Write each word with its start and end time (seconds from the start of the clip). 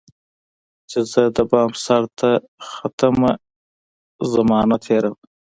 چي 0.89 0.99
زه 1.11 1.21
دبام 1.35 1.71
سرته 1.85 2.29
ختمه، 2.69 3.31
زمانه 4.33 4.77
تیره 4.85 5.09
ده 5.15 5.21